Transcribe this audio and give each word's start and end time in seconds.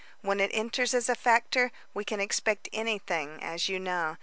When 0.23 0.39
it 0.39 0.49
enters 0.51 0.95
as 0.95 1.09
a 1.09 1.13
factor, 1.13 1.71
we 1.93 2.03
can 2.03 2.19
expect 2.19 2.67
anything 2.73 3.37
as 3.43 3.69
you 3.69 3.79
know. 3.79 4.17